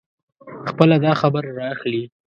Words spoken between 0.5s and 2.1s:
خپله داخبره را اخلي.